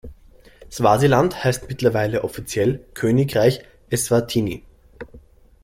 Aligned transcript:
Swasiland 0.71 1.43
heißt 1.43 1.69
mittlerweile 1.69 2.23
offiziell 2.23 2.79
Königreich 2.95 3.61
Eswatini. 3.91 4.63